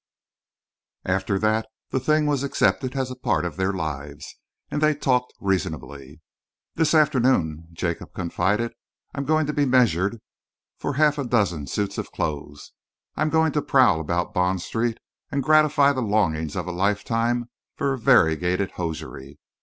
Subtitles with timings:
[1.05, 4.33] After that, the thing was accepted as part of their lives,
[4.71, 6.21] and they talked reasonably.
[6.73, 8.73] "This afternoon," Jacob confided,
[9.13, 10.17] "I am going to be measured
[10.79, 12.71] for half a dozen suits of clothes.
[13.15, 14.97] I am going to prowl about Bond Street
[15.31, 19.37] and gratify the longings of a lifetime for variegated hosiery.